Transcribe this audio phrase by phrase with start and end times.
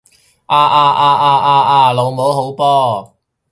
[0.47, 1.93] 啊啊啊啊啊啊！
[1.93, 3.15] 老母好波！